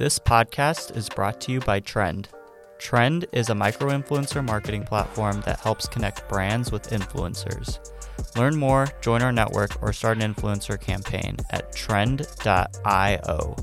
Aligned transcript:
This 0.00 0.18
podcast 0.18 0.96
is 0.96 1.10
brought 1.10 1.42
to 1.42 1.52
you 1.52 1.60
by 1.60 1.80
Trend. 1.80 2.30
Trend 2.78 3.26
is 3.34 3.50
a 3.50 3.54
micro 3.54 3.90
influencer 3.90 4.42
marketing 4.42 4.84
platform 4.84 5.42
that 5.42 5.60
helps 5.60 5.86
connect 5.86 6.26
brands 6.26 6.72
with 6.72 6.88
influencers. 6.88 7.78
Learn 8.34 8.56
more, 8.56 8.88
join 9.02 9.20
our 9.20 9.30
network, 9.30 9.82
or 9.82 9.92
start 9.92 10.16
an 10.16 10.34
influencer 10.34 10.80
campaign 10.80 11.36
at 11.50 11.74
trend.io. 11.74 13.56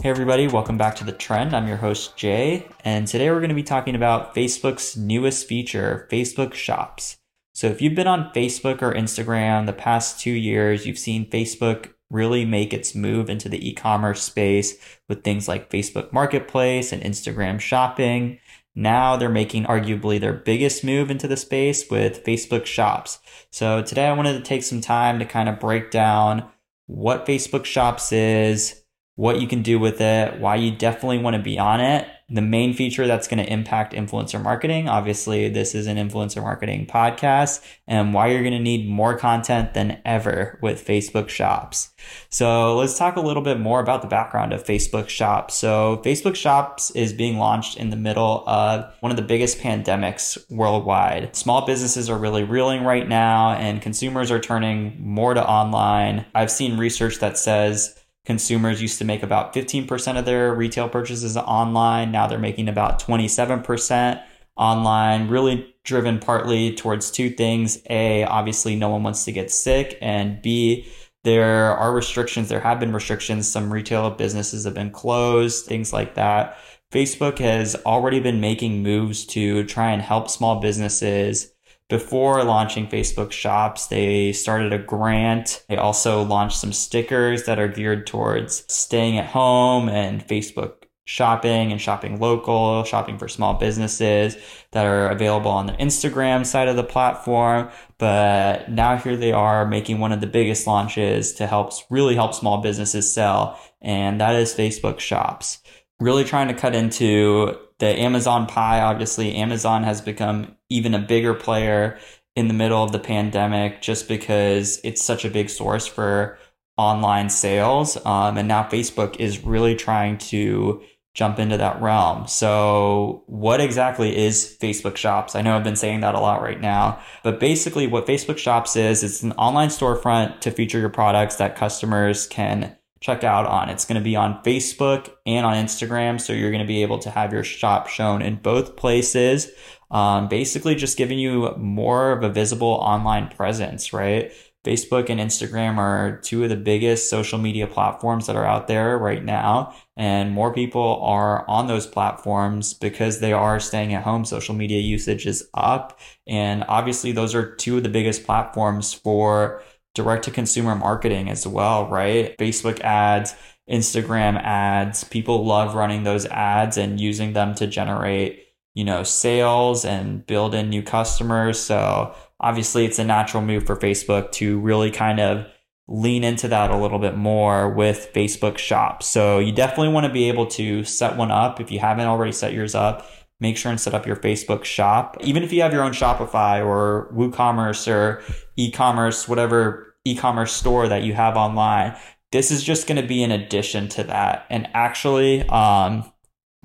Hey, 0.00 0.08
everybody, 0.08 0.46
welcome 0.46 0.78
back 0.78 0.94
to 0.94 1.04
The 1.04 1.10
Trend. 1.10 1.56
I'm 1.56 1.66
your 1.66 1.78
host, 1.78 2.16
Jay, 2.16 2.68
and 2.84 3.08
today 3.08 3.28
we're 3.28 3.40
going 3.40 3.48
to 3.48 3.56
be 3.56 3.64
talking 3.64 3.96
about 3.96 4.32
Facebook's 4.32 4.96
newest 4.96 5.48
feature, 5.48 6.06
Facebook 6.08 6.54
Shops. 6.54 7.16
So, 7.52 7.66
if 7.66 7.82
you've 7.82 7.96
been 7.96 8.06
on 8.06 8.30
Facebook 8.32 8.80
or 8.80 8.94
Instagram 8.94 9.66
the 9.66 9.72
past 9.72 10.20
two 10.20 10.30
years, 10.30 10.86
you've 10.86 10.98
seen 10.98 11.28
Facebook 11.28 11.94
really 12.10 12.44
make 12.44 12.74
its 12.74 12.94
move 12.94 13.30
into 13.30 13.48
the 13.48 13.68
e-commerce 13.68 14.22
space 14.22 14.76
with 15.08 15.22
things 15.22 15.48
like 15.48 15.70
Facebook 15.70 16.12
Marketplace 16.12 16.92
and 16.92 17.02
Instagram 17.02 17.60
Shopping. 17.60 18.38
Now 18.74 19.16
they're 19.16 19.28
making 19.28 19.64
arguably 19.64 20.20
their 20.20 20.32
biggest 20.32 20.84
move 20.84 21.10
into 21.10 21.28
the 21.28 21.36
space 21.36 21.88
with 21.90 22.24
Facebook 22.24 22.66
Shops. 22.66 23.18
So 23.50 23.82
today 23.82 24.06
I 24.06 24.12
wanted 24.12 24.34
to 24.34 24.44
take 24.44 24.62
some 24.62 24.80
time 24.80 25.18
to 25.18 25.24
kind 25.24 25.48
of 25.48 25.60
break 25.60 25.90
down 25.90 26.48
what 26.86 27.26
Facebook 27.26 27.64
Shops 27.64 28.12
is, 28.12 28.82
what 29.14 29.40
you 29.40 29.46
can 29.46 29.62
do 29.62 29.78
with 29.78 30.00
it, 30.00 30.40
why 30.40 30.56
you 30.56 30.70
definitely 30.70 31.18
want 31.18 31.36
to 31.36 31.42
be 31.42 31.58
on 31.58 31.80
it, 31.80 32.08
the 32.30 32.40
main 32.40 32.72
feature 32.72 33.06
that's 33.06 33.26
going 33.26 33.44
to 33.44 33.52
impact 33.52 33.92
influencer 33.92 34.40
marketing. 34.40 34.88
Obviously, 34.88 35.48
this 35.48 35.74
is 35.74 35.86
an 35.86 35.96
influencer 35.96 36.40
marketing 36.40 36.86
podcast 36.86 37.60
and 37.88 38.14
why 38.14 38.28
you're 38.28 38.42
going 38.42 38.52
to 38.52 38.60
need 38.60 38.88
more 38.88 39.18
content 39.18 39.74
than 39.74 40.00
ever 40.04 40.58
with 40.62 40.86
Facebook 40.86 41.28
Shops. 41.28 41.90
So 42.28 42.76
let's 42.76 42.96
talk 42.96 43.16
a 43.16 43.20
little 43.20 43.42
bit 43.42 43.58
more 43.58 43.80
about 43.80 44.02
the 44.02 44.08
background 44.08 44.52
of 44.52 44.64
Facebook 44.64 45.08
Shops. 45.08 45.54
So 45.54 46.00
Facebook 46.04 46.36
Shops 46.36 46.90
is 46.92 47.12
being 47.12 47.38
launched 47.38 47.76
in 47.76 47.90
the 47.90 47.96
middle 47.96 48.48
of 48.48 48.94
one 49.00 49.10
of 49.10 49.16
the 49.16 49.22
biggest 49.22 49.58
pandemics 49.58 50.38
worldwide. 50.50 51.34
Small 51.34 51.66
businesses 51.66 52.08
are 52.08 52.18
really 52.18 52.44
reeling 52.44 52.84
right 52.84 53.08
now 53.08 53.52
and 53.54 53.82
consumers 53.82 54.30
are 54.30 54.40
turning 54.40 54.96
more 55.00 55.34
to 55.34 55.46
online. 55.46 56.26
I've 56.34 56.50
seen 56.50 56.78
research 56.78 57.18
that 57.18 57.36
says 57.36 57.99
Consumers 58.26 58.82
used 58.82 58.98
to 58.98 59.04
make 59.04 59.22
about 59.22 59.54
15% 59.54 60.18
of 60.18 60.24
their 60.24 60.54
retail 60.54 60.88
purchases 60.88 61.36
online. 61.36 62.12
Now 62.12 62.26
they're 62.26 62.38
making 62.38 62.68
about 62.68 63.00
27% 63.00 64.22
online, 64.56 65.28
really 65.28 65.74
driven 65.84 66.18
partly 66.18 66.74
towards 66.74 67.10
two 67.10 67.30
things. 67.30 67.78
A, 67.88 68.24
obviously, 68.24 68.76
no 68.76 68.90
one 68.90 69.02
wants 69.02 69.24
to 69.24 69.32
get 69.32 69.50
sick. 69.50 69.96
And 70.02 70.40
B, 70.42 70.86
there 71.24 71.76
are 71.76 71.94
restrictions. 71.94 72.48
There 72.48 72.60
have 72.60 72.78
been 72.78 72.92
restrictions. 72.92 73.48
Some 73.48 73.72
retail 73.72 74.10
businesses 74.10 74.64
have 74.64 74.74
been 74.74 74.90
closed, 74.90 75.66
things 75.66 75.92
like 75.92 76.14
that. 76.14 76.58
Facebook 76.92 77.38
has 77.38 77.76
already 77.86 78.20
been 78.20 78.40
making 78.40 78.82
moves 78.82 79.24
to 79.26 79.64
try 79.64 79.92
and 79.92 80.02
help 80.02 80.28
small 80.28 80.60
businesses 80.60 81.52
before 81.90 82.42
launching 82.44 82.86
Facebook 82.86 83.32
Shops, 83.32 83.88
they 83.88 84.32
started 84.32 84.72
a 84.72 84.78
grant. 84.78 85.64
They 85.68 85.76
also 85.76 86.22
launched 86.22 86.56
some 86.56 86.72
stickers 86.72 87.44
that 87.44 87.58
are 87.58 87.68
geared 87.68 88.06
towards 88.06 88.64
staying 88.72 89.18
at 89.18 89.26
home 89.26 89.88
and 89.88 90.26
Facebook 90.26 90.74
shopping 91.04 91.72
and 91.72 91.80
shopping 91.80 92.20
local, 92.20 92.84
shopping 92.84 93.18
for 93.18 93.26
small 93.26 93.54
businesses 93.54 94.36
that 94.70 94.86
are 94.86 95.08
available 95.08 95.50
on 95.50 95.66
the 95.66 95.72
Instagram 95.72 96.46
side 96.46 96.68
of 96.68 96.76
the 96.76 96.84
platform. 96.84 97.68
But 97.98 98.70
now 98.70 98.96
here 98.96 99.16
they 99.16 99.32
are 99.32 99.66
making 99.66 99.98
one 99.98 100.12
of 100.12 100.20
the 100.20 100.28
biggest 100.28 100.68
launches 100.68 101.32
to 101.34 101.48
help 101.48 101.72
really 101.90 102.14
help 102.14 102.32
small 102.32 102.62
businesses 102.62 103.12
sell. 103.12 103.58
And 103.82 104.20
that 104.20 104.36
is 104.36 104.54
Facebook 104.54 105.00
shops. 105.00 105.58
Really 106.00 106.24
trying 106.24 106.48
to 106.48 106.54
cut 106.54 106.74
into 106.74 107.56
the 107.78 107.86
Amazon 107.86 108.46
pie. 108.46 108.80
Obviously, 108.80 109.34
Amazon 109.34 109.82
has 109.82 110.00
become 110.00 110.56
even 110.68 110.94
a 110.94 110.98
bigger 110.98 111.34
player 111.34 111.98
in 112.36 112.48
the 112.48 112.54
middle 112.54 112.82
of 112.82 112.92
the 112.92 112.98
pandemic 112.98 113.82
just 113.82 114.08
because 114.08 114.80
it's 114.82 115.02
such 115.02 115.24
a 115.24 115.30
big 115.30 115.50
source 115.50 115.86
for 115.86 116.38
online 116.76 117.28
sales. 117.28 117.98
Um, 118.06 118.38
and 118.38 118.48
now 118.48 118.62
Facebook 118.62 119.16
is 119.16 119.44
really 119.44 119.74
trying 119.74 120.16
to 120.18 120.82
jump 121.12 121.38
into 121.38 121.56
that 121.56 121.80
realm. 121.82 122.26
So, 122.26 123.24
what 123.26 123.60
exactly 123.60 124.16
is 124.16 124.56
Facebook 124.60 124.96
Shops? 124.96 125.34
I 125.34 125.42
know 125.42 125.56
I've 125.56 125.64
been 125.64 125.76
saying 125.76 126.00
that 126.00 126.14
a 126.14 126.20
lot 126.20 126.40
right 126.40 126.60
now, 126.60 127.00
but 127.22 127.40
basically, 127.40 127.86
what 127.86 128.06
Facebook 128.06 128.38
Shops 128.38 128.76
is, 128.76 129.02
it's 129.02 129.22
an 129.22 129.32
online 129.32 129.68
storefront 129.68 130.40
to 130.40 130.50
feature 130.50 130.78
your 130.78 130.88
products 130.88 131.36
that 131.36 131.56
customers 131.56 132.26
can 132.26 132.76
check 133.00 133.24
out 133.24 133.46
on. 133.46 133.68
It's 133.70 133.84
going 133.84 134.00
to 134.00 134.04
be 134.04 134.16
on 134.16 134.42
Facebook 134.42 135.10
and 135.26 135.46
on 135.46 135.54
Instagram. 135.54 136.20
So, 136.20 136.32
you're 136.32 136.50
going 136.50 136.62
to 136.62 136.68
be 136.68 136.82
able 136.82 136.98
to 137.00 137.10
have 137.10 137.32
your 137.32 137.44
shop 137.44 137.88
shown 137.88 138.22
in 138.22 138.36
both 138.36 138.76
places 138.76 139.50
um, 139.90 140.28
basically 140.28 140.74
just 140.74 140.96
giving 140.96 141.18
you 141.18 141.54
more 141.56 142.12
of 142.12 142.22
a 142.22 142.28
visible 142.28 142.68
online 142.68 143.28
presence, 143.28 143.92
right? 143.92 144.32
Facebook 144.64 145.08
and 145.08 145.18
Instagram 145.18 145.78
are 145.78 146.20
two 146.22 146.44
of 146.44 146.50
the 146.50 146.56
biggest 146.56 147.08
social 147.08 147.38
media 147.38 147.66
platforms 147.66 148.26
that 148.26 148.36
are 148.36 148.44
out 148.44 148.68
there 148.68 148.98
right 148.98 149.24
now. 149.24 149.74
And 149.96 150.32
more 150.32 150.52
people 150.52 151.00
are 151.02 151.48
on 151.48 151.66
those 151.66 151.86
platforms 151.86 152.74
because 152.74 153.20
they 153.20 153.32
are 153.32 153.58
staying 153.58 153.94
at 153.94 154.02
home. 154.02 154.24
Social 154.26 154.54
media 154.54 154.80
usage 154.80 155.26
is 155.26 155.48
up. 155.54 155.98
And 156.26 156.64
obviously, 156.68 157.10
those 157.12 157.34
are 157.34 157.54
two 157.56 157.78
of 157.78 157.82
the 157.82 157.88
biggest 157.88 158.24
platforms 158.24 158.92
for 158.92 159.62
direct 159.94 160.24
to 160.24 160.30
consumer 160.30 160.74
marketing 160.74 161.28
as 161.30 161.46
well, 161.46 161.88
right? 161.88 162.36
Facebook 162.38 162.80
ads, 162.80 163.34
Instagram 163.68 164.40
ads. 164.42 165.04
People 165.04 165.44
love 165.44 165.74
running 165.74 166.04
those 166.04 166.26
ads 166.26 166.76
and 166.76 167.00
using 167.00 167.32
them 167.32 167.54
to 167.56 167.66
generate 167.66 168.46
you 168.74 168.84
know, 168.84 169.02
sales 169.02 169.84
and 169.84 170.24
build 170.26 170.54
in 170.54 170.68
new 170.68 170.82
customers. 170.82 171.58
So 171.58 172.14
obviously 172.38 172.84
it's 172.84 172.98
a 172.98 173.04
natural 173.04 173.42
move 173.42 173.66
for 173.66 173.76
Facebook 173.76 174.32
to 174.32 174.58
really 174.60 174.90
kind 174.90 175.20
of 175.20 175.46
lean 175.88 176.22
into 176.22 176.46
that 176.48 176.70
a 176.70 176.76
little 176.76 177.00
bit 177.00 177.16
more 177.16 177.68
with 177.68 178.10
Facebook 178.14 178.58
Shop. 178.58 179.02
So 179.02 179.40
you 179.40 179.50
definitely 179.50 179.88
want 179.88 180.06
to 180.06 180.12
be 180.12 180.28
able 180.28 180.46
to 180.46 180.84
set 180.84 181.16
one 181.16 181.32
up. 181.32 181.60
If 181.60 181.72
you 181.72 181.80
haven't 181.80 182.06
already 182.06 182.32
set 182.32 182.52
yours 182.52 182.76
up, 182.76 183.06
make 183.40 183.56
sure 183.56 183.70
and 183.70 183.80
set 183.80 183.94
up 183.94 184.06
your 184.06 184.16
Facebook 184.16 184.64
shop. 184.64 185.16
Even 185.20 185.42
if 185.42 185.52
you 185.52 185.62
have 185.62 185.72
your 185.72 185.82
own 185.82 185.92
Shopify 185.92 186.64
or 186.64 187.10
WooCommerce 187.14 187.90
or 187.90 188.22
e-commerce, 188.56 189.26
whatever 189.26 189.96
e-commerce 190.04 190.52
store 190.52 190.88
that 190.88 191.02
you 191.02 191.14
have 191.14 191.36
online, 191.36 191.96
this 192.32 192.50
is 192.50 192.62
just 192.62 192.86
going 192.86 193.00
to 193.00 193.06
be 193.06 193.22
an 193.22 193.32
addition 193.32 193.88
to 193.88 194.04
that. 194.04 194.46
And 194.50 194.68
actually, 194.74 195.48
um, 195.48 196.10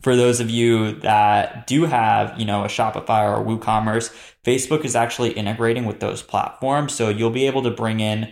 for 0.02 0.16
those 0.16 0.40
of 0.40 0.52
you 0.52 0.94
that 1.00 1.66
do 1.66 1.86
have, 1.86 2.38
you 2.40 2.46
know, 2.46 2.64
a 2.64 2.68
Shopify 2.68 3.24
or 3.24 3.42
a 3.42 3.44
WooCommerce, 3.44 4.14
Facebook 4.44 4.86
is 4.86 4.96
actually 4.96 5.32
integrating 5.32 5.86
with 5.86 6.00
those 6.00 6.22
platforms. 6.22 6.94
So 6.94 7.10
you'll 7.10 7.32
be 7.32 7.48
able 7.48 7.64
to 7.64 7.72
bring 7.72 8.00
in 8.00 8.32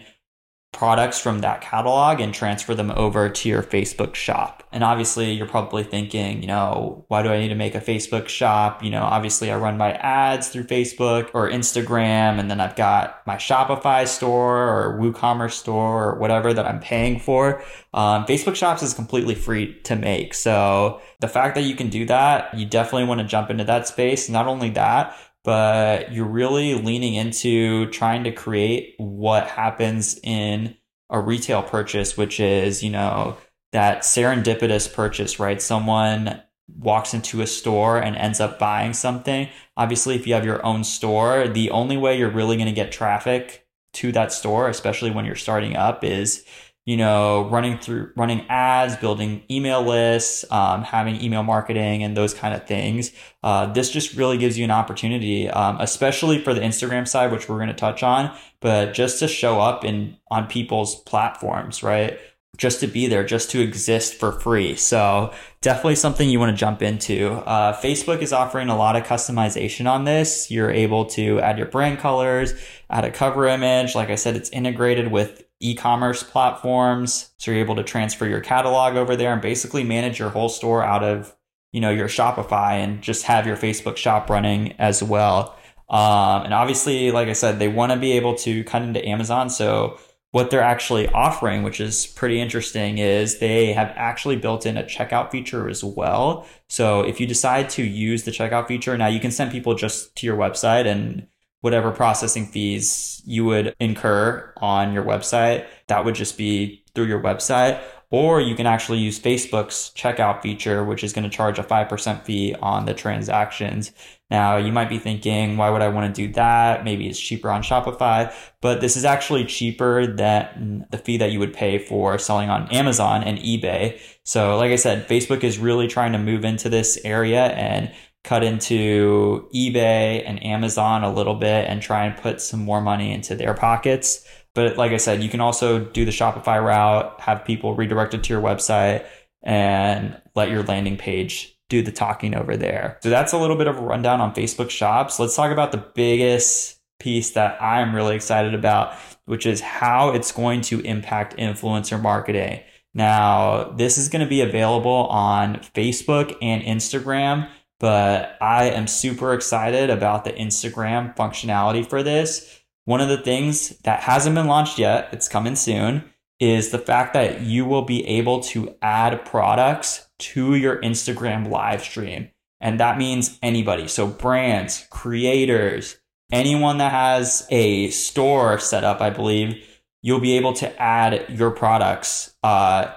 products 0.73 1.19
from 1.19 1.39
that 1.39 1.61
catalog 1.61 2.19
and 2.19 2.33
transfer 2.33 2.75
them 2.75 2.91
over 2.91 3.29
to 3.29 3.47
your 3.47 3.63
Facebook 3.63 4.15
shop. 4.15 4.63
And 4.71 4.83
obviously, 4.83 5.31
you're 5.31 5.47
probably 5.47 5.83
thinking, 5.83 6.41
you 6.41 6.47
know, 6.47 7.05
why 7.07 7.21
do 7.21 7.29
I 7.29 7.39
need 7.39 7.49
to 7.49 7.55
make 7.55 7.75
a 7.75 7.79
Facebook 7.79 8.27
shop? 8.27 8.83
You 8.83 8.89
know, 8.89 9.03
obviously, 9.03 9.51
I 9.51 9.57
run 9.57 9.77
my 9.77 9.93
ads 9.93 10.49
through 10.49 10.63
Facebook 10.63 11.29
or 11.33 11.49
Instagram, 11.49 12.39
and 12.39 12.49
then 12.49 12.59
I've 12.59 12.75
got 12.75 13.25
my 13.27 13.35
Shopify 13.35 14.07
store 14.07 14.57
or 14.57 14.99
WooCommerce 14.99 15.51
store 15.51 16.09
or 16.09 16.19
whatever 16.19 16.53
that 16.53 16.65
I'm 16.65 16.79
paying 16.79 17.19
for. 17.19 17.63
Um, 17.93 18.25
Facebook 18.25 18.55
shops 18.55 18.81
is 18.81 18.93
completely 18.95 19.35
free 19.35 19.79
to 19.81 19.95
make. 19.95 20.33
So 20.33 21.01
the 21.19 21.27
fact 21.27 21.53
that 21.55 21.61
you 21.61 21.75
can 21.75 21.89
do 21.89 22.05
that, 22.07 22.53
you 22.57 22.65
definitely 22.65 23.07
want 23.07 23.21
to 23.21 23.27
jump 23.27 23.51
into 23.51 23.63
that 23.65 23.87
space. 23.87 24.27
Not 24.27 24.47
only 24.47 24.71
that, 24.71 25.15
but 25.43 26.11
you're 26.13 26.25
really 26.25 26.73
leaning 26.75 27.15
into 27.15 27.87
trying 27.87 28.23
to 28.23 28.31
create 28.31 28.95
what 28.97 29.47
happens 29.47 30.19
in 30.23 30.75
a 31.09 31.19
retail 31.19 31.61
purchase, 31.61 32.17
which 32.17 32.39
is, 32.39 32.81
you 32.81 32.89
know, 32.89 33.37
that 33.71 33.99
serendipitous 34.03 34.91
purchase, 34.91 35.39
right? 35.39 35.61
Someone 35.61 36.41
walks 36.79 37.13
into 37.13 37.41
a 37.41 37.47
store 37.47 37.97
and 37.97 38.15
ends 38.15 38.39
up 38.39 38.57
buying 38.57 38.93
something. 38.93 39.49
Obviously, 39.75 40.15
if 40.15 40.25
you 40.25 40.33
have 40.33 40.45
your 40.45 40.65
own 40.65 40.83
store, 40.83 41.47
the 41.47 41.71
only 41.71 41.97
way 41.97 42.17
you're 42.17 42.29
really 42.29 42.55
going 42.55 42.67
to 42.67 42.73
get 42.73 42.91
traffic 42.91 43.67
to 43.93 44.11
that 44.11 44.31
store, 44.31 44.69
especially 44.69 45.11
when 45.11 45.25
you're 45.25 45.35
starting 45.35 45.75
up, 45.75 46.03
is 46.03 46.45
you 46.85 46.97
know, 46.97 47.47
running 47.49 47.77
through 47.77 48.11
running 48.17 48.45
ads, 48.49 48.97
building 48.97 49.43
email 49.49 49.81
lists, 49.81 50.43
um, 50.51 50.83
having 50.83 51.21
email 51.21 51.43
marketing, 51.43 52.03
and 52.03 52.17
those 52.17 52.33
kind 52.33 52.53
of 52.53 52.67
things. 52.67 53.11
Uh, 53.41 53.71
this 53.71 53.89
just 53.89 54.15
really 54.15 54.37
gives 54.37 54.57
you 54.57 54.65
an 54.65 54.71
opportunity, 54.71 55.49
um, 55.49 55.77
especially 55.79 56.39
for 56.39 56.53
the 56.53 56.59
Instagram 56.59 57.07
side, 57.07 57.31
which 57.31 57.47
we're 57.47 57.57
going 57.57 57.69
to 57.69 57.73
touch 57.73 58.03
on, 58.03 58.35
but 58.59 58.93
just 58.93 59.19
to 59.19 59.27
show 59.27 59.61
up 59.61 59.85
in 59.85 60.17
on 60.29 60.47
people's 60.47 61.01
platforms, 61.03 61.83
right? 61.83 62.19
Just 62.57 62.81
to 62.81 62.87
be 62.87 63.07
there, 63.07 63.23
just 63.23 63.49
to 63.51 63.61
exist 63.61 64.15
for 64.15 64.33
free. 64.33 64.75
So 64.75 65.33
definitely 65.61 65.95
something 65.95 66.29
you 66.29 66.39
want 66.39 66.51
to 66.51 66.59
jump 66.59 66.83
into. 66.83 67.31
Uh, 67.31 67.75
Facebook 67.81 68.21
is 68.21 68.31
offering 68.31 68.69
a 68.69 68.77
lot 68.77 68.95
of 68.95 69.03
customization 69.03 69.89
on 69.89 70.03
this. 70.03 70.51
You're 70.51 70.69
able 70.69 71.05
to 71.05 71.39
add 71.39 71.57
your 71.57 71.65
brand 71.65 71.97
colors, 71.97 72.53
add 72.91 73.05
a 73.05 73.09
cover 73.11 73.47
image. 73.47 73.95
Like 73.95 74.09
I 74.09 74.15
said, 74.15 74.35
it's 74.35 74.51
integrated 74.51 75.11
with 75.11 75.43
e-commerce 75.67 76.23
platforms. 76.23 77.31
So 77.37 77.51
you're 77.51 77.59
able 77.59 77.75
to 77.75 77.83
transfer 77.83 78.25
your 78.25 78.41
catalog 78.41 78.95
over 78.95 79.15
there 79.15 79.33
and 79.33 79.41
basically 79.41 79.83
manage 79.83 80.19
your 80.19 80.29
whole 80.29 80.49
store 80.49 80.83
out 80.83 81.03
of, 81.03 81.35
you 81.71 81.81
know, 81.81 81.89
your 81.89 82.07
Shopify 82.07 82.73
and 82.73 83.01
just 83.01 83.23
have 83.23 83.47
your 83.47 83.57
Facebook 83.57 83.97
shop 83.97 84.29
running 84.29 84.73
as 84.79 85.01
well. 85.01 85.55
Um, 85.89 86.43
and 86.43 86.53
obviously, 86.53 87.11
like 87.11 87.27
I 87.27 87.33
said, 87.33 87.59
they 87.59 87.67
want 87.67 87.91
to 87.91 87.97
be 87.97 88.13
able 88.13 88.35
to 88.35 88.63
cut 88.63 88.81
into 88.81 89.05
Amazon. 89.07 89.49
So 89.49 89.99
what 90.31 90.49
they're 90.49 90.61
actually 90.61 91.07
offering, 91.09 91.61
which 91.61 91.79
is 91.79 92.07
pretty 92.07 92.41
interesting, 92.41 92.97
is 92.97 93.37
they 93.37 93.71
have 93.73 93.93
actually 93.95 94.35
built 94.35 94.65
in 94.65 94.77
a 94.77 94.83
checkout 94.83 95.29
feature 95.29 95.69
as 95.69 95.83
well. 95.83 96.47
So 96.67 97.01
if 97.01 97.19
you 97.19 97.27
decide 97.27 97.69
to 97.71 97.83
use 97.83 98.23
the 98.23 98.31
checkout 98.31 98.67
feature, 98.67 98.97
now 98.97 99.07
you 99.07 99.19
can 99.19 99.29
send 99.29 99.51
people 99.51 99.75
just 99.75 100.15
to 100.15 100.25
your 100.25 100.35
website 100.35 100.87
and 100.87 101.27
whatever 101.63 101.91
processing 101.91 102.45
fees 102.45 103.21
you 103.25 103.45
would 103.45 103.73
incur 103.79 104.53
on 104.57 104.91
your 104.91 105.03
website, 105.03 105.65
that 105.87 106.03
would 106.03 106.13
just 106.13 106.37
be 106.37 106.83
through 106.93 107.05
your 107.05 107.21
website. 107.21 107.81
Or 108.09 108.41
you 108.41 108.53
can 108.53 108.67
actually 108.67 108.99
use 108.99 109.17
Facebook's 109.17 109.91
checkout 109.95 110.41
feature, 110.41 110.83
which 110.83 111.05
is 111.05 111.13
going 111.13 111.23
to 111.23 111.35
charge 111.35 111.57
a 111.57 111.63
5% 111.63 112.21
fee 112.23 112.53
on 112.61 112.85
the 112.85 112.93
transactions. 112.93 113.93
Now, 114.29 114.57
you 114.57 114.73
might 114.73 114.89
be 114.89 114.99
thinking, 114.99 115.55
why 115.55 115.69
would 115.69 115.81
I 115.81 115.87
want 115.87 116.13
to 116.13 116.27
do 116.27 116.33
that? 116.33 116.83
Maybe 116.83 117.07
it's 117.07 117.19
cheaper 117.19 117.49
on 117.49 117.63
Shopify, 117.63 118.33
but 118.59 118.81
this 118.81 118.97
is 118.97 119.05
actually 119.05 119.45
cheaper 119.45 120.05
than 120.05 120.85
the 120.91 120.97
fee 120.97 121.15
that 121.17 121.31
you 121.31 121.39
would 121.39 121.53
pay 121.53 121.79
for 121.79 122.17
selling 122.17 122.49
on 122.49 122.69
Amazon 122.73 123.23
and 123.23 123.39
eBay. 123.39 123.99
So, 124.25 124.57
like 124.57 124.71
I 124.71 124.75
said, 124.75 125.07
Facebook 125.07 125.45
is 125.45 125.57
really 125.57 125.87
trying 125.87 126.11
to 126.11 126.19
move 126.19 126.43
into 126.43 126.67
this 126.67 126.99
area 127.05 127.45
and 127.45 127.89
cut 128.23 128.43
into 128.43 129.49
eBay 129.53 130.23
and 130.25 130.43
Amazon 130.43 131.03
a 131.03 131.13
little 131.13 131.35
bit 131.35 131.67
and 131.67 131.81
try 131.81 132.05
and 132.05 132.15
put 132.15 132.41
some 132.41 132.61
more 132.61 132.81
money 132.81 133.11
into 133.11 133.35
their 133.35 133.53
pockets. 133.53 134.25
But 134.55 134.77
like 134.77 134.91
I 134.91 134.97
said, 134.97 135.21
you 135.23 135.29
can 135.29 135.41
also 135.41 135.79
do 135.79 136.05
the 136.05 136.11
Shopify 136.11 136.63
route, 136.63 137.19
have 137.19 137.43
people 137.43 137.75
redirected 137.75 138.23
to 138.23 138.33
your 138.33 138.41
website, 138.41 139.05
and 139.41 140.21
let 140.35 140.49
your 140.49 140.63
landing 140.63 140.95
page 140.95 141.57
do 141.69 141.81
the 141.81 141.91
talking 141.91 142.35
over 142.35 142.55
there. 142.55 142.99
So 143.01 143.09
that's 143.09 143.33
a 143.33 143.37
little 143.37 143.57
bit 143.57 143.67
of 143.67 143.77
a 143.77 143.81
rundown 143.81 144.21
on 144.21 144.33
Facebook 144.33 144.69
Shops. 144.69 145.19
Let's 145.19 145.35
talk 145.35 145.51
about 145.51 145.71
the 145.71 145.85
biggest 145.95 146.79
piece 146.99 147.31
that 147.31 147.61
I'm 147.61 147.95
really 147.95 148.15
excited 148.15 148.53
about, 148.53 148.95
which 149.25 149.45
is 149.45 149.59
how 149.59 150.11
it's 150.11 150.31
going 150.31 150.61
to 150.61 150.79
impact 150.81 151.35
influencer 151.37 152.01
marketing. 152.01 152.61
Now, 152.93 153.71
this 153.75 153.97
is 153.97 154.07
going 154.07 154.21
to 154.21 154.29
be 154.29 154.41
available 154.41 155.07
on 155.07 155.55
Facebook 155.75 156.37
and 156.41 156.61
Instagram, 156.61 157.49
but 157.79 158.37
I 158.41 158.69
am 158.69 158.87
super 158.87 159.33
excited 159.33 159.89
about 159.89 160.25
the 160.25 160.33
Instagram 160.33 161.15
functionality 161.15 161.87
for 161.87 162.03
this 162.03 162.63
one 162.85 162.99
of 162.99 163.09
the 163.09 163.17
things 163.17 163.69
that 163.79 164.01
hasn't 164.01 164.35
been 164.35 164.47
launched 164.47 164.77
yet, 164.77 165.09
it's 165.13 165.29
coming 165.29 165.55
soon, 165.55 166.03
is 166.39 166.71
the 166.71 166.79
fact 166.79 167.13
that 167.13 167.41
you 167.41 167.65
will 167.65 167.83
be 167.83 168.05
able 168.05 168.41
to 168.41 168.75
add 168.81 169.23
products 169.25 170.09
to 170.19 170.55
your 170.55 170.81
Instagram 170.81 171.49
live 171.49 171.81
stream. 171.81 172.29
And 172.59 172.79
that 172.79 172.97
means 172.97 173.39
anybody. 173.41 173.87
So 173.87 174.07
brands, 174.07 174.85
creators, 174.89 175.97
anyone 176.31 176.77
that 176.79 176.91
has 176.91 177.47
a 177.49 177.89
store 177.89 178.59
set 178.59 178.83
up, 178.83 179.01
I 179.01 179.09
believe, 179.09 179.65
you'll 180.01 180.19
be 180.19 180.37
able 180.37 180.53
to 180.53 180.81
add 180.81 181.25
your 181.29 181.51
products 181.51 182.35
uh, 182.43 182.91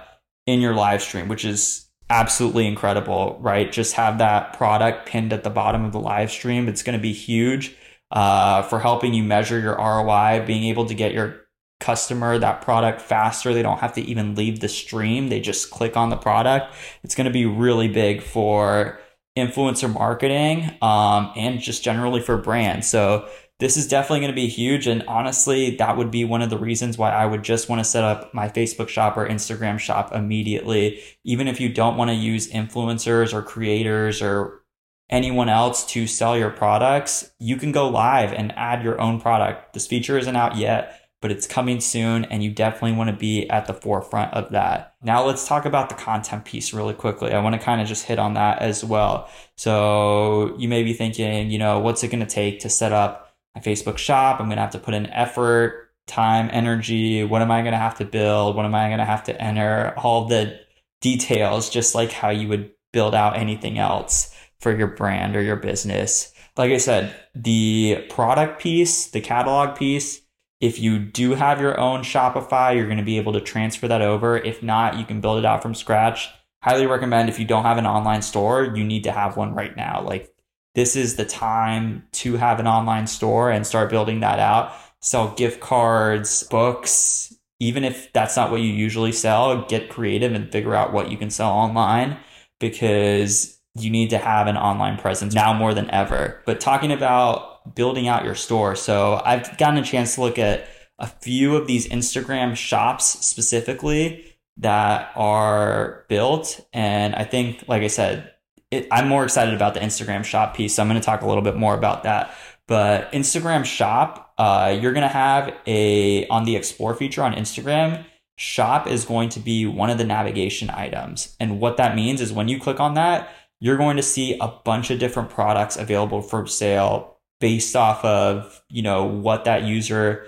in 0.45 0.59
your 0.59 0.73
live 0.73 1.01
stream, 1.01 1.29
which 1.29 1.45
is 1.45 1.86
absolutely 2.09 2.67
incredible, 2.67 3.37
right? 3.41 3.71
Just 3.71 3.93
have 3.95 4.19
that 4.19 4.53
product 4.57 5.07
pinned 5.07 5.33
at 5.33 5.43
the 5.43 5.49
bottom 5.49 5.83
of 5.83 5.91
the 5.91 5.99
live 5.99 6.31
stream. 6.31 6.67
It's 6.67 6.83
going 6.83 6.97
to 6.97 7.01
be 7.01 7.13
huge 7.13 7.75
uh, 8.11 8.61
for 8.63 8.79
helping 8.79 9.13
you 9.13 9.23
measure 9.23 9.59
your 9.59 9.75
ROI, 9.75 10.45
being 10.45 10.65
able 10.65 10.85
to 10.85 10.93
get 10.93 11.13
your 11.13 11.41
customer 11.79 12.37
that 12.39 12.61
product 12.61 13.01
faster. 13.01 13.53
They 13.53 13.61
don't 13.61 13.79
have 13.79 13.93
to 13.93 14.01
even 14.01 14.35
leave 14.35 14.59
the 14.59 14.69
stream. 14.69 15.29
They 15.29 15.39
just 15.39 15.69
click 15.69 15.97
on 15.97 16.09
the 16.09 16.17
product. 16.17 16.73
It's 17.03 17.15
going 17.15 17.25
to 17.25 17.33
be 17.33 17.45
really 17.45 17.87
big 17.87 18.21
for 18.21 18.99
influencer 19.37 19.91
marketing 19.91 20.75
um, 20.81 21.31
and 21.35 21.59
just 21.59 21.83
generally 21.83 22.21
for 22.21 22.37
brands. 22.37 22.87
So 22.87 23.29
this 23.59 23.75
is 23.75 23.87
definitely 23.87 24.19
going 24.19 24.31
to 24.31 24.35
be 24.35 24.47
huge. 24.47 24.85
And 24.85 25.03
honestly, 25.07 25.75
that 25.77 25.97
would 25.97 26.11
be 26.11 26.23
one 26.23 26.41
of 26.41 26.49
the 26.49 26.57
reasons 26.57 26.97
why 26.97 27.11
I 27.11 27.25
would 27.25 27.43
just 27.43 27.69
want 27.69 27.79
to 27.79 27.83
set 27.83 28.03
up 28.03 28.33
my 28.33 28.49
Facebook 28.49 28.87
shop 28.87 29.17
or 29.17 29.27
Instagram 29.27 29.79
shop 29.79 30.13
immediately. 30.13 31.01
Even 31.23 31.47
if 31.47 31.59
you 31.59 31.69
don't 31.69 31.97
want 31.97 32.09
to 32.09 32.15
use 32.15 32.51
influencers 32.51 33.33
or 33.33 33.41
creators 33.41 34.21
or 34.21 34.61
anyone 35.09 35.49
else 35.49 35.85
to 35.87 36.05
sell 36.05 36.37
your 36.37 36.51
products, 36.51 37.31
you 37.39 37.55
can 37.55 37.71
go 37.71 37.89
live 37.89 38.31
and 38.31 38.51
add 38.55 38.83
your 38.83 38.99
own 39.01 39.19
product. 39.19 39.73
This 39.73 39.87
feature 39.87 40.17
isn't 40.17 40.35
out 40.35 40.57
yet, 40.57 41.09
but 41.21 41.31
it's 41.31 41.47
coming 41.47 41.79
soon 41.79 42.25
and 42.25 42.43
you 42.43 42.51
definitely 42.51 42.91
want 42.91 43.09
to 43.09 43.15
be 43.15 43.49
at 43.49 43.65
the 43.65 43.73
forefront 43.73 44.33
of 44.33 44.51
that. 44.51 44.93
Now 45.01 45.25
let's 45.25 45.47
talk 45.47 45.65
about 45.65 45.89
the 45.89 45.95
content 45.95 46.45
piece 46.45 46.73
really 46.73 46.93
quickly. 46.93 47.31
I 47.31 47.41
want 47.41 47.55
to 47.55 47.59
kind 47.59 47.81
of 47.81 47.87
just 47.87 48.05
hit 48.05 48.19
on 48.19 48.35
that 48.35 48.59
as 48.59 48.83
well. 48.83 49.29
So 49.55 50.55
you 50.59 50.67
may 50.67 50.83
be 50.83 50.93
thinking, 50.93 51.49
you 51.49 51.57
know, 51.57 51.79
what's 51.79 52.03
it 52.03 52.09
going 52.09 52.19
to 52.19 52.27
take 52.27 52.59
to 52.59 52.69
set 52.69 52.91
up 52.91 53.26
my 53.57 53.71
Facebook 53.71 53.97
shop? 53.97 54.39
I'm 54.39 54.47
going 54.47 54.57
to 54.57 54.61
have 54.61 54.71
to 54.71 54.79
put 54.79 54.93
in 54.93 55.07
effort, 55.07 55.89
time, 56.05 56.49
energy. 56.51 57.23
What 57.23 57.41
am 57.41 57.51
I 57.51 57.61
going 57.61 57.73
to 57.73 57.77
have 57.77 57.97
to 57.97 58.05
build? 58.05 58.55
What 58.55 58.65
am 58.65 58.75
I 58.75 58.87
going 58.87 58.99
to 58.99 59.05
have 59.05 59.23
to 59.25 59.41
enter? 59.41 59.93
All 59.97 60.25
the 60.25 60.59
details, 61.01 61.69
just 61.69 61.95
like 61.95 62.11
how 62.11 62.29
you 62.29 62.47
would 62.47 62.71
build 62.93 63.13
out 63.13 63.37
anything 63.37 63.77
else 63.77 64.33
for 64.59 64.75
your 64.75 64.87
brand 64.87 65.35
or 65.35 65.41
your 65.41 65.55
business. 65.55 66.33
Like 66.55 66.71
I 66.71 66.77
said, 66.77 67.15
the 67.35 68.05
product 68.09 68.59
piece, 68.59 69.07
the 69.07 69.21
catalog 69.21 69.77
piece, 69.77 70.21
if 70.59 70.79
you 70.79 70.97
do 70.97 71.35
have 71.35 71.61
your 71.61 71.79
own 71.79 72.01
Shopify, 72.01 72.75
you're 72.75 72.85
going 72.85 72.97
to 72.97 73.03
be 73.03 73.17
able 73.17 73.33
to 73.33 73.41
transfer 73.41 73.87
that 73.87 74.01
over. 74.01 74.37
If 74.37 74.63
not, 74.63 74.97
you 74.97 75.05
can 75.05 75.21
build 75.21 75.37
it 75.37 75.45
out 75.45 75.61
from 75.61 75.75
scratch. 75.75 76.29
Highly 76.63 76.87
recommend 76.87 77.29
if 77.29 77.37
you 77.37 77.45
don't 77.45 77.63
have 77.63 77.77
an 77.77 77.85
online 77.85 78.23
store, 78.23 78.63
you 78.75 78.83
need 78.83 79.03
to 79.03 79.11
have 79.11 79.37
one 79.37 79.53
right 79.53 79.75
now. 79.77 80.01
Like 80.01 80.33
this 80.77 80.95
is 80.95 81.15
the 81.15 81.25
time 81.25 82.03
to 82.11 82.37
have 82.37 82.59
an 82.59 82.67
online 82.67 83.07
store 83.07 83.49
and 83.49 83.65
start 83.65 83.89
building 83.89 84.19
that 84.19 84.37
out. 84.37 84.71
Sell 85.01 85.33
gift 85.33 85.59
cards, 85.59 86.43
books, 86.43 87.35
even 87.59 87.83
if 87.83 88.13
that's 88.13 88.35
not 88.35 88.51
what 88.51 88.61
you 88.61 88.71
usually 88.71 89.11
sell, 89.11 89.65
get 89.65 89.89
creative 89.89 90.33
and 90.33 90.51
figure 90.51 90.75
out 90.75 90.93
what 90.93 91.09
you 91.09 91.17
can 91.17 91.31
sell 91.31 91.49
online 91.49 92.15
because 92.59 93.59
you 93.73 93.89
need 93.89 94.11
to 94.11 94.19
have 94.19 94.45
an 94.45 94.55
online 94.55 94.99
presence 94.99 95.33
now 95.33 95.51
more 95.51 95.73
than 95.73 95.89
ever. 95.89 96.43
But 96.45 96.59
talking 96.59 96.91
about 96.91 97.73
building 97.73 98.07
out 98.07 98.23
your 98.23 98.35
store. 98.35 98.75
So 98.75 99.19
I've 99.25 99.57
gotten 99.57 99.79
a 99.79 99.83
chance 99.83 100.13
to 100.13 100.21
look 100.21 100.37
at 100.37 100.67
a 100.99 101.07
few 101.07 101.55
of 101.55 101.65
these 101.65 101.87
Instagram 101.87 102.55
shops 102.55 103.25
specifically 103.25 104.35
that 104.57 105.11
are 105.15 106.05
built. 106.07 106.63
And 106.71 107.15
I 107.15 107.23
think, 107.23 107.63
like 107.67 107.81
I 107.81 107.87
said, 107.87 108.31
it, 108.71 108.87
I'm 108.91 109.07
more 109.07 109.23
excited 109.23 109.53
about 109.53 109.73
the 109.73 109.79
Instagram 109.79 110.23
shop 110.23 110.55
piece. 110.55 110.75
So 110.75 110.81
I'm 110.81 110.89
going 110.89 110.99
to 110.99 111.05
talk 111.05 111.21
a 111.21 111.27
little 111.27 111.43
bit 111.43 111.55
more 111.55 111.75
about 111.75 112.03
that. 112.03 112.33
But 112.67 113.11
Instagram 113.13 113.63
shop, 113.63 114.33
uh, 114.37 114.77
you're 114.79 114.91
going 114.93 115.07
to 115.07 115.07
have 115.07 115.53
a, 115.65 116.27
on 116.27 116.43
the 116.43 116.55
explore 116.55 116.93
feature 116.93 117.23
on 117.23 117.33
Instagram, 117.33 118.05
shop 118.35 118.87
is 118.87 119.05
going 119.05 119.29
to 119.29 119.39
be 119.39 119.65
one 119.65 119.89
of 119.89 119.97
the 119.97 120.03
navigation 120.03 120.69
items. 120.69 121.35
And 121.39 121.59
what 121.59 121.77
that 121.77 121.95
means 121.95 122.21
is 122.21 122.33
when 122.33 122.47
you 122.49 122.59
click 122.59 122.79
on 122.79 122.95
that, 122.95 123.29
you're 123.59 123.77
going 123.77 123.97
to 123.97 124.03
see 124.03 124.37
a 124.39 124.47
bunch 124.47 124.91
of 124.91 124.99
different 124.99 125.29
products 125.29 125.77
available 125.77 126.21
for 126.21 126.45
sale 126.45 127.17
based 127.39 127.75
off 127.75 128.03
of, 128.03 128.61
you 128.69 128.81
know, 128.81 129.05
what 129.05 129.45
that 129.45 129.63
user 129.63 130.27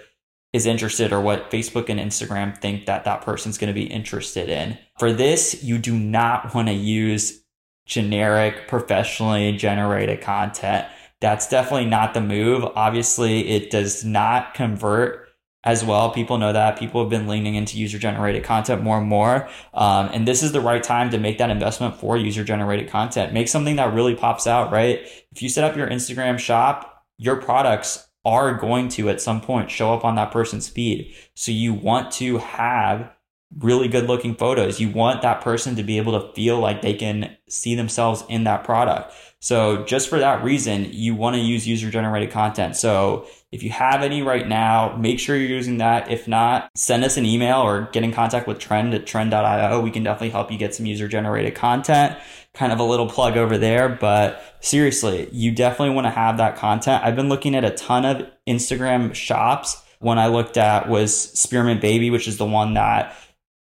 is 0.53 0.65
interested 0.65 1.13
or 1.13 1.22
what 1.22 1.51
Facebook 1.51 1.89
and 1.89 2.00
Instagram 2.00 2.58
think 2.58 2.88
that 2.88 3.03
that 3.03 3.22
person's 3.22 3.58
going 3.58 3.67
to 3.67 3.79
be 3.79 3.86
interested 3.86 4.50
in. 4.50 4.77
For 4.98 5.13
this, 5.13 5.63
you 5.63 5.77
do 5.77 5.98
not 5.98 6.55
want 6.55 6.69
to 6.69 6.74
use 6.74 7.43
generic 7.89 8.67
professionally 8.67 9.51
generated 9.58 10.22
content. 10.22 10.88
That's 11.19 11.50
definitely 11.50 11.89
not 11.89 12.13
the 12.13 12.22
move. 12.22 12.63
Obviously, 12.75 13.50
it 13.50 13.69
does 13.69 14.05
not 14.05 14.53
convert 14.53 15.27
as 15.65 15.84
well. 15.84 16.12
People 16.12 16.38
know 16.38 16.53
that 16.53 16.79
people 16.79 17.01
have 17.01 17.10
been 17.10 17.27
leaning 17.27 17.55
into 17.55 17.77
user 17.77 18.00
generated 18.00 18.46
content 18.46 18.81
more 18.81 19.00
and 19.00 19.08
more. 19.08 19.50
Um, 19.74 20.10
and 20.13 20.25
this 20.25 20.41
is 20.41 20.53
the 20.53 20.62
right 20.62 20.81
time 20.81 21.10
to 21.10 21.17
make 21.17 21.38
that 21.39 21.50
investment 21.50 21.98
for 21.98 22.15
user 22.15 22.46
generated 22.46 22.89
content. 22.89 23.34
Make 23.34 23.50
something 23.50 23.75
that 23.75 23.93
really 23.93 24.15
pops 24.15 24.48
out, 24.48 24.72
right? 24.72 25.01
If 25.31 25.41
you 25.41 25.50
set 25.50 25.65
up 25.65 25.75
your 25.75 25.89
Instagram 25.89 26.39
shop, 26.39 27.03
your 27.17 27.36
products 27.36 28.08
are 28.24 28.53
going 28.53 28.88
to 28.89 29.10
at 29.10 29.19
some 29.19 29.41
point 29.41 29.72
show 29.72 29.93
up 29.93 30.05
on 30.05 30.15
that 30.15 30.31
person's 30.31 30.69
feed. 30.69 31.13
So 31.34 31.51
you 31.51 31.74
want 31.74 32.12
to 32.13 32.38
have 32.38 33.12
really 33.58 33.88
good 33.88 34.08
looking 34.08 34.36
photos. 34.36 34.79
You 34.79 34.89
want 34.89 35.22
that 35.24 35.41
person 35.41 35.75
to 35.75 35.84
be 35.84 35.98
able 35.98 36.20
to 36.20 36.34
feel 36.34 36.60
like 36.60 36.82
they 36.82 36.94
can 36.94 37.36
see 37.48 37.75
themselves 37.75 38.24
in 38.29 38.44
that 38.44 38.63
product. 38.63 39.13
So 39.39 39.84
just 39.86 40.10
for 40.10 40.20
that 40.20 40.44
reason, 40.44 40.89
you 40.91 41.15
want 41.15 41.36
to 41.36 41.41
use 41.41 41.68
user 41.68 41.89
generated 41.89 42.29
content. 42.29 42.75
So 42.75 43.25
if 43.51 43.63
you 43.63 43.72
have 43.72 44.03
any 44.03 44.22
right 44.22 44.48
now, 44.48 44.96
make 44.98 45.20
sure 45.20 45.36
you're 45.36 45.50
using 45.50 45.77
that. 45.77 46.12
If 46.12 46.27
not, 46.27 46.70
send 46.75 47.03
us 47.03 47.18
an 47.18 47.25
email 47.25 47.60
or 47.60 47.89
get 47.91 48.03
in 48.03 48.12
contact 48.12 48.48
with 48.48 48.60
Trend 48.60 48.94
at 48.94 49.08
trend.io. 49.08 49.79
We 49.79 49.91
can 49.91 50.03
definitely 50.03 50.29
help 50.29 50.51
you 50.51 50.58
get 50.58 50.75
some 50.75 50.86
user 50.86 51.08
generated 51.08 51.56
content. 51.56 52.18
Kind 52.53 52.72
of 52.72 52.79
a 52.79 52.84
little 52.84 53.08
plug 53.08 53.38
over 53.38 53.58
there, 53.58 53.89
but 53.89 54.44
seriously, 54.60 55.29
you 55.32 55.51
definitely 55.51 55.96
want 55.96 56.06
to 56.06 56.12
have 56.12 56.38
that 56.38 56.58
content. 56.58 57.03
I've 57.03 57.15
been 57.15 57.29
looking 57.29 57.56
at 57.56 57.63
a 57.63 57.72
ton 57.72 58.06
of 58.06 58.27
Instagram 58.48 59.13
shops 59.13 59.82
one 60.00 60.18
I 60.18 60.27
looked 60.27 60.58
at 60.58 60.88
was 60.88 61.15
Spearmint 61.38 61.82
Baby, 61.82 62.10
which 62.10 62.27
is 62.27 62.38
the 62.38 62.46
one 62.46 62.74
that 62.75 63.15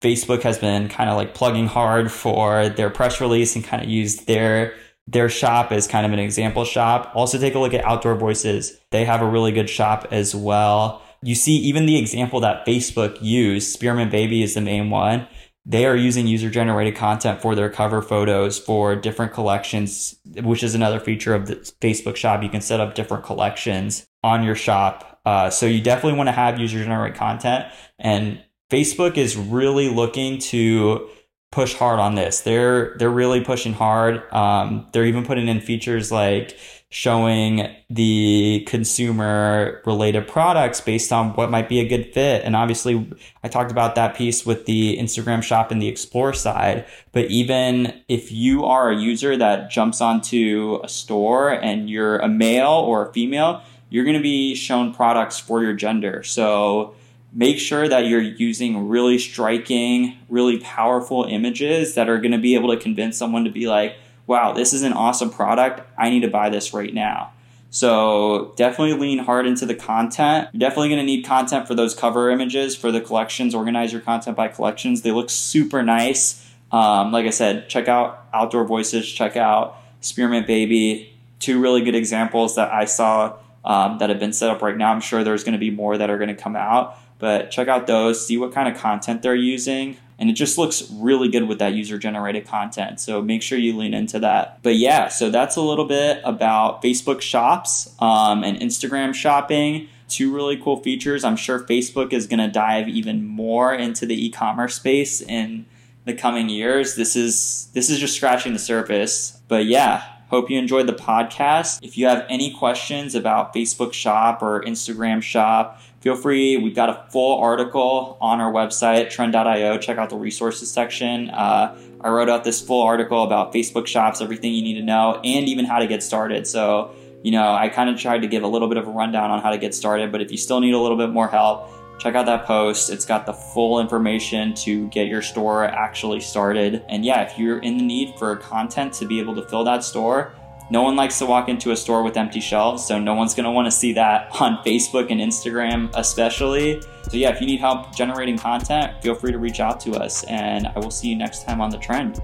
Facebook 0.06 0.42
has 0.42 0.56
been 0.56 0.88
kind 0.88 1.10
of 1.10 1.16
like 1.16 1.34
plugging 1.34 1.66
hard 1.66 2.12
for 2.12 2.68
their 2.68 2.90
press 2.90 3.20
release 3.20 3.56
and 3.56 3.64
kind 3.64 3.82
of 3.82 3.88
used 3.88 4.28
their 4.28 4.72
their 5.08 5.28
shop 5.28 5.72
as 5.72 5.88
kind 5.88 6.06
of 6.06 6.12
an 6.12 6.20
example 6.20 6.64
shop. 6.64 7.10
Also 7.14 7.38
take 7.38 7.56
a 7.56 7.58
look 7.58 7.74
at 7.74 7.84
Outdoor 7.84 8.14
Voices. 8.14 8.78
They 8.92 9.04
have 9.04 9.20
a 9.20 9.28
really 9.28 9.50
good 9.50 9.68
shop 9.68 10.06
as 10.12 10.32
well. 10.32 11.02
You 11.22 11.34
see 11.34 11.56
even 11.56 11.86
the 11.86 11.98
example 11.98 12.38
that 12.40 12.64
Facebook 12.64 13.18
used, 13.20 13.72
Spearmint 13.72 14.12
Baby 14.12 14.44
is 14.44 14.54
the 14.54 14.60
main 14.60 14.90
one. 14.90 15.26
They 15.64 15.86
are 15.86 15.96
using 15.96 16.28
user 16.28 16.50
generated 16.50 16.94
content 16.94 17.42
for 17.42 17.56
their 17.56 17.70
cover 17.70 18.00
photos 18.00 18.58
for 18.58 18.94
different 18.94 19.32
collections, 19.32 20.14
which 20.42 20.62
is 20.62 20.76
another 20.76 21.00
feature 21.00 21.34
of 21.34 21.46
the 21.46 21.56
Facebook 21.80 22.14
shop. 22.14 22.44
You 22.44 22.48
can 22.48 22.60
set 22.60 22.78
up 22.78 22.94
different 22.94 23.24
collections 23.24 24.06
on 24.22 24.44
your 24.44 24.54
shop. 24.54 25.20
Uh, 25.26 25.50
so 25.50 25.66
you 25.66 25.80
definitely 25.80 26.16
want 26.16 26.28
to 26.28 26.32
have 26.32 26.60
user 26.60 26.78
generated 26.78 27.18
content 27.18 27.64
and 27.98 28.40
Facebook 28.70 29.16
is 29.16 29.36
really 29.36 29.88
looking 29.88 30.38
to 30.38 31.08
push 31.52 31.74
hard 31.74 31.98
on 31.98 32.16
this. 32.16 32.40
They're 32.40 32.96
they're 32.98 33.10
really 33.10 33.42
pushing 33.42 33.72
hard. 33.72 34.22
Um, 34.32 34.88
they're 34.92 35.06
even 35.06 35.24
putting 35.24 35.48
in 35.48 35.60
features 35.60 36.10
like 36.10 36.56
showing 36.88 37.74
the 37.90 38.64
consumer 38.68 39.82
related 39.84 40.28
products 40.28 40.80
based 40.80 41.12
on 41.12 41.30
what 41.34 41.50
might 41.50 41.68
be 41.68 41.80
a 41.80 41.88
good 41.88 42.12
fit. 42.12 42.42
And 42.44 42.54
obviously, 42.54 43.10
I 43.42 43.48
talked 43.48 43.70
about 43.70 43.94
that 43.96 44.16
piece 44.16 44.46
with 44.46 44.66
the 44.66 44.96
Instagram 44.98 45.42
shop 45.42 45.70
and 45.70 45.80
the 45.80 45.88
explore 45.88 46.32
side. 46.32 46.86
But 47.12 47.26
even 47.26 48.02
if 48.08 48.30
you 48.30 48.64
are 48.64 48.90
a 48.90 48.96
user 48.96 49.36
that 49.36 49.70
jumps 49.70 50.00
onto 50.00 50.80
a 50.84 50.88
store 50.88 51.50
and 51.50 51.90
you're 51.90 52.18
a 52.18 52.28
male 52.28 52.70
or 52.70 53.08
a 53.08 53.12
female, 53.12 53.62
you're 53.90 54.04
going 54.04 54.16
to 54.16 54.22
be 54.22 54.54
shown 54.54 54.94
products 54.94 55.38
for 55.38 55.62
your 55.62 55.74
gender. 55.74 56.22
So 56.22 56.94
make 57.36 57.58
sure 57.58 57.86
that 57.86 58.06
you're 58.06 58.20
using 58.20 58.88
really 58.88 59.18
striking, 59.18 60.16
really 60.30 60.58
powerful 60.58 61.24
images 61.24 61.94
that 61.94 62.08
are 62.08 62.16
going 62.16 62.32
to 62.32 62.38
be 62.38 62.54
able 62.54 62.70
to 62.74 62.78
convince 62.78 63.18
someone 63.18 63.44
to 63.44 63.50
be 63.50 63.68
like, 63.68 63.94
wow, 64.26 64.52
this 64.52 64.72
is 64.72 64.82
an 64.82 64.94
awesome 64.94 65.28
product. 65.28 65.82
I 65.98 66.08
need 66.08 66.20
to 66.20 66.28
buy 66.28 66.48
this 66.48 66.72
right 66.72 66.92
now. 66.92 67.32
So 67.68 68.54
definitely 68.56 68.94
lean 68.94 69.18
hard 69.18 69.46
into 69.46 69.66
the 69.66 69.74
content. 69.74 70.48
You're 70.52 70.60
definitely 70.60 70.88
going 70.88 71.00
to 71.00 71.04
need 71.04 71.26
content 71.26 71.68
for 71.68 71.74
those 71.74 71.94
cover 71.94 72.30
images 72.30 72.74
for 72.74 72.90
the 72.90 73.02
collections. 73.02 73.54
Organize 73.54 73.92
your 73.92 74.00
content 74.00 74.34
by 74.34 74.48
collections. 74.48 75.02
They 75.02 75.12
look 75.12 75.28
super 75.28 75.82
nice. 75.82 76.50
Um, 76.72 77.12
like 77.12 77.26
I 77.26 77.30
said, 77.30 77.68
check 77.68 77.86
out 77.86 78.26
Outdoor 78.32 78.64
Voices, 78.64 79.06
check 79.06 79.36
out 79.36 79.76
Spearmint 80.00 80.46
Baby. 80.46 81.12
Two 81.38 81.60
really 81.60 81.82
good 81.82 81.94
examples 81.94 82.56
that 82.56 82.72
I 82.72 82.86
saw 82.86 83.36
um, 83.66 83.98
that 83.98 84.08
have 84.08 84.20
been 84.20 84.32
set 84.32 84.48
up 84.48 84.62
right 84.62 84.76
now. 84.76 84.92
I'm 84.92 85.00
sure 85.00 85.24
there's 85.24 85.44
going 85.44 85.52
to 85.52 85.58
be 85.58 85.70
more 85.70 85.98
that 85.98 86.08
are 86.08 86.16
going 86.16 86.34
to 86.34 86.40
come 86.40 86.56
out. 86.56 86.96
But 87.18 87.50
check 87.50 87.68
out 87.68 87.86
those, 87.86 88.24
see 88.26 88.38
what 88.38 88.52
kind 88.52 88.68
of 88.68 88.80
content 88.80 89.22
they're 89.22 89.34
using. 89.34 89.96
And 90.18 90.30
it 90.30 90.34
just 90.34 90.56
looks 90.56 90.90
really 90.90 91.28
good 91.28 91.48
with 91.48 91.58
that 91.58 91.74
user 91.74 91.98
generated 91.98 92.46
content. 92.46 93.00
So 93.00 93.20
make 93.20 93.42
sure 93.42 93.58
you 93.58 93.76
lean 93.76 93.92
into 93.92 94.18
that. 94.20 94.62
But 94.62 94.76
yeah, 94.76 95.08
so 95.08 95.30
that's 95.30 95.56
a 95.56 95.60
little 95.60 95.84
bit 95.84 96.20
about 96.24 96.82
Facebook 96.82 97.20
shops 97.20 97.94
um, 98.00 98.44
and 98.44 98.58
Instagram 98.58 99.14
shopping. 99.14 99.88
Two 100.08 100.32
really 100.32 100.56
cool 100.56 100.76
features. 100.76 101.24
I'm 101.24 101.36
sure 101.36 101.58
Facebook 101.60 102.12
is 102.12 102.26
going 102.26 102.38
to 102.38 102.48
dive 102.48 102.88
even 102.88 103.26
more 103.26 103.74
into 103.74 104.06
the 104.06 104.26
e 104.26 104.30
commerce 104.30 104.76
space 104.76 105.20
in 105.20 105.66
the 106.04 106.14
coming 106.14 106.48
years. 106.48 106.94
This 106.94 107.16
is 107.16 107.68
this 107.74 107.90
is 107.90 107.98
just 107.98 108.14
scratching 108.14 108.52
the 108.52 108.58
surface. 108.58 109.38
But 109.48 109.66
yeah, 109.66 110.04
Hope 110.28 110.50
you 110.50 110.58
enjoyed 110.58 110.88
the 110.88 110.92
podcast. 110.92 111.78
If 111.82 111.96
you 111.96 112.06
have 112.06 112.26
any 112.28 112.52
questions 112.52 113.14
about 113.14 113.54
Facebook 113.54 113.92
Shop 113.92 114.42
or 114.42 114.60
Instagram 114.62 115.22
Shop, 115.22 115.80
feel 116.00 116.16
free. 116.16 116.56
We've 116.56 116.74
got 116.74 116.88
a 116.88 117.10
full 117.12 117.38
article 117.40 118.18
on 118.20 118.40
our 118.40 118.52
website, 118.52 119.10
trend.io. 119.10 119.78
Check 119.78 119.98
out 119.98 120.10
the 120.10 120.16
resources 120.16 120.68
section. 120.68 121.30
Uh, 121.30 121.78
I 122.00 122.08
wrote 122.08 122.28
out 122.28 122.42
this 122.42 122.60
full 122.60 122.82
article 122.82 123.22
about 123.22 123.54
Facebook 123.54 123.86
Shops, 123.86 124.20
everything 124.20 124.52
you 124.52 124.62
need 124.62 124.74
to 124.74 124.82
know, 124.82 125.20
and 125.22 125.48
even 125.48 125.64
how 125.64 125.78
to 125.78 125.86
get 125.86 126.02
started. 126.02 126.48
So, 126.48 126.90
you 127.22 127.30
know, 127.30 127.52
I 127.52 127.68
kind 127.68 127.88
of 127.88 127.96
tried 127.96 128.22
to 128.22 128.26
give 128.26 128.42
a 128.42 128.48
little 128.48 128.68
bit 128.68 128.78
of 128.78 128.88
a 128.88 128.90
rundown 128.90 129.30
on 129.30 129.42
how 129.42 129.50
to 129.50 129.58
get 129.58 129.76
started, 129.76 130.10
but 130.10 130.20
if 130.20 130.32
you 130.32 130.38
still 130.38 130.58
need 130.58 130.74
a 130.74 130.78
little 130.80 130.98
bit 130.98 131.10
more 131.10 131.28
help, 131.28 131.70
check 131.98 132.14
out 132.14 132.26
that 132.26 132.44
post. 132.44 132.90
It's 132.90 133.04
got 133.04 133.26
the 133.26 133.32
full 133.32 133.80
information 133.80 134.54
to 134.54 134.88
get 134.88 135.08
your 135.08 135.22
store 135.22 135.64
actually 135.64 136.20
started. 136.20 136.84
And 136.88 137.04
yeah, 137.04 137.22
if 137.22 137.38
you're 137.38 137.58
in 137.58 137.78
the 137.78 137.84
need 137.84 138.14
for 138.18 138.36
content 138.36 138.92
to 138.94 139.06
be 139.06 139.18
able 139.20 139.34
to 139.36 139.42
fill 139.42 139.64
that 139.64 139.84
store, 139.84 140.32
no 140.68 140.82
one 140.82 140.96
likes 140.96 141.18
to 141.20 141.26
walk 141.26 141.48
into 141.48 141.70
a 141.70 141.76
store 141.76 142.02
with 142.02 142.16
empty 142.16 142.40
shelves, 142.40 142.84
so 142.84 142.98
no 142.98 143.14
one's 143.14 143.36
want 143.38 143.66
to 143.66 143.70
see 143.70 143.92
that 143.92 144.28
on 144.40 144.56
Facebook 144.64 145.10
and 145.12 145.20
Instagram, 145.20 145.90
especially. 145.94 146.80
So, 147.08 147.16
yeah, 147.16 147.30
if 147.30 147.40
you 147.40 147.46
need 147.46 147.60
help 147.60 147.94
generating 147.94 148.36
content, 148.36 149.00
feel 149.00 149.14
free 149.14 149.30
to 149.30 149.38
reach 149.38 149.60
out 149.60 149.78
to 149.80 149.92
us, 149.92 150.24
and 150.24 150.66
I 150.66 150.78
will 150.80 150.90
see 150.90 151.08
you 151.08 151.16
next 151.16 151.44
time 151.44 151.60
on 151.60 151.70
The 151.70 151.78
Trend. 151.78 152.20